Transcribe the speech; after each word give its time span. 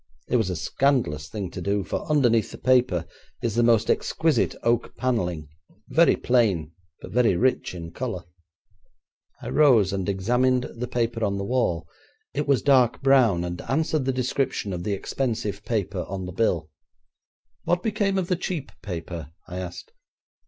It 0.27 0.37
was 0.37 0.49
a 0.49 0.55
scandalous 0.55 1.29
thing 1.29 1.51
to 1.51 1.61
do, 1.61 1.83
for 1.83 2.03
underneath 2.09 2.49
the 2.49 2.57
paper 2.57 3.05
is 3.43 3.53
the 3.53 3.61
most 3.61 3.87
exquisite 3.87 4.55
oak 4.63 4.95
panelling, 4.95 5.47
very 5.89 6.15
plain, 6.15 6.71
but 7.03 7.11
very 7.11 7.35
rich 7.35 7.75
in 7.75 7.91
colour.' 7.91 8.23
I 9.43 9.49
rose 9.49 9.93
and 9.93 10.09
examined 10.09 10.63
the 10.75 10.87
paper 10.87 11.23
on 11.23 11.37
the 11.37 11.43
wall. 11.45 11.87
It 12.33 12.47
was 12.47 12.63
dark 12.63 13.03
brown, 13.03 13.43
and 13.43 13.61
answered 13.69 14.05
the 14.05 14.11
description 14.11 14.73
of 14.73 14.83
the 14.83 14.93
expensive 14.93 15.63
paper 15.65 16.03
on 16.07 16.25
the 16.25 16.31
bill. 16.31 16.71
'What 17.65 17.83
became 17.83 18.17
of 18.17 18.27
the 18.27 18.35
cheap 18.35 18.71
paper?' 18.81 19.29
I 19.47 19.57
asked. 19.59 19.91